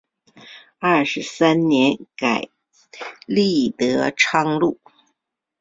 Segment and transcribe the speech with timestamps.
[0.79, 2.49] 二十三年改
[3.27, 4.79] 隶德昌路。